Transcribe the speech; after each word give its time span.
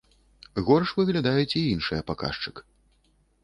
Горш 0.69 0.93
выглядаюць 1.01 1.35
і 1.43 1.61
іншыя 1.75 2.01
паказчык. 2.11 2.55